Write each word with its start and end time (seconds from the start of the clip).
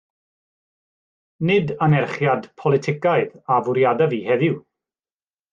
Nid 1.49 1.73
anerchiad 1.87 2.49
politicaidd 2.63 3.39
a 3.57 3.63
fwriadaf 3.69 4.13
fi 4.17 4.23
heddiw. 4.31 4.61